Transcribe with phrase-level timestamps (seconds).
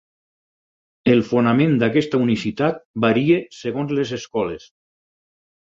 [1.15, 4.69] El fonament d'aquesta unicitat varia segons les escoles.